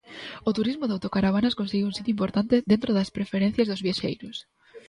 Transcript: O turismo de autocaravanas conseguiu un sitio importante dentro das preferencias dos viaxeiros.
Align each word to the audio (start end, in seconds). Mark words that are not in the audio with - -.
O 0.49 0.51
turismo 0.57 0.85
de 0.87 0.93
autocaravanas 0.95 1.57
conseguiu 1.59 1.87
un 1.89 1.97
sitio 1.97 2.13
importante 2.15 2.55
dentro 2.71 2.89
das 2.97 3.13
preferencias 3.17 3.67
dos 3.69 3.83
viaxeiros. 3.85 4.35